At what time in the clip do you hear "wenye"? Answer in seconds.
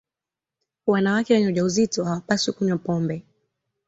1.33-1.47